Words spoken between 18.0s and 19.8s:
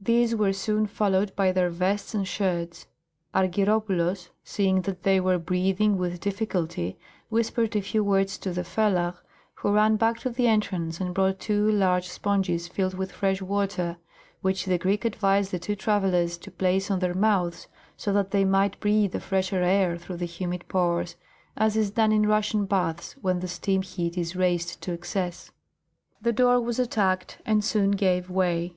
that they might breathe a fresher